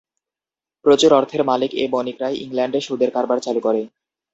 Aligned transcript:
প্রচুর 0.85 1.11
অর্থের 1.13 1.41
মালিক 1.43 1.71
এ 1.75 1.85
বণিকরাই 1.93 2.35
ইংল্যান্ডে 2.37 2.79
সুদের 2.81 3.09
কারবার 3.15 3.37
চালু 3.41 3.59
করে। 3.59 3.81